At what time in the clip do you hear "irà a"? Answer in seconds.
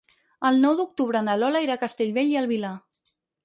1.67-1.83